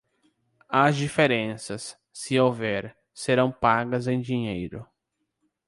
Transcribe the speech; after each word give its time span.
As 0.67 0.95
diferenças, 0.97 1.95
se 2.11 2.39
houver, 2.39 2.97
serão 3.13 3.51
pagas 3.51 4.07
em 4.07 4.19
dinheiro. 4.19 4.83